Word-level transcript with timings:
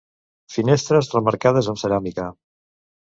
Finestres 0.53 1.09
remarcades 1.15 1.69
amb 1.73 1.81
ceràmica. 1.83 2.25